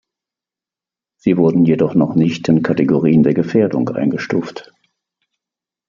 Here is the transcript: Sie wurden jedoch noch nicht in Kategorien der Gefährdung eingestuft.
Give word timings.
Sie 1.19 1.37
wurden 1.37 1.63
jedoch 1.63 1.93
noch 1.93 2.15
nicht 2.15 2.47
in 2.49 2.63
Kategorien 2.63 3.21
der 3.21 3.35
Gefährdung 3.35 3.87
eingestuft. 3.89 4.73